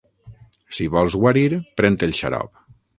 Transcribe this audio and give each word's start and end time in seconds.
Si 0.79 0.87
vols 0.97 1.19
guarir 1.27 1.47
pren-te 1.83 2.11
el 2.13 2.21
xarop. 2.25 2.63